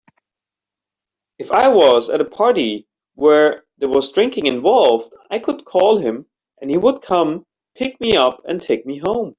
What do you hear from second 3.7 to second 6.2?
there was drinking involved, I could call